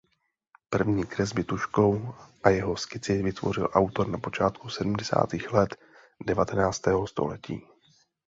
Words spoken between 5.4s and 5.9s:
let